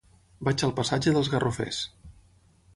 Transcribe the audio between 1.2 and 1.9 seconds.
Garrofers.